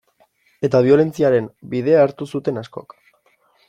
[0.69, 3.01] Eta biolentziaren bidea hartu zuten askok.